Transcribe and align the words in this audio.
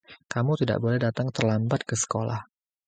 Kamu 0.31 0.51
tidak 0.61 0.77
boleh 0.83 0.97
datang 1.05 1.27
terlambat 1.35 1.81
ke 1.89 1.93
sekolah. 2.03 2.41